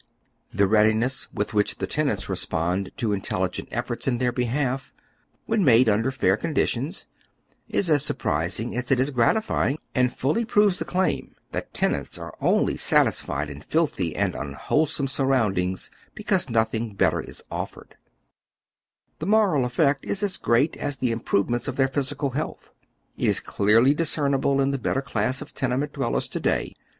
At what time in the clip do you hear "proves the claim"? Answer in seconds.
10.43-11.35